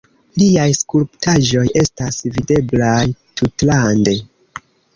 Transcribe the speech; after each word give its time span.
Liaj 0.41 0.69
skulptaĵoj 0.77 1.65
estas 1.83 2.19
videblaj 2.39 2.99
tutlande. 3.43 4.19